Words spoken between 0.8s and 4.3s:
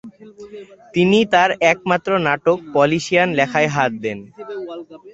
তিনি তাঁর একমাত্র নাটক পলিশিয়ান লেখায় হাত দেন।